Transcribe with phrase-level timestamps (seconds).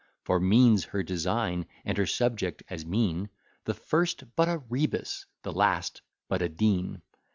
[0.23, 3.29] For mean's her design, and her subject as mean,
[3.65, 7.03] The first but a rebus, the last but a dean.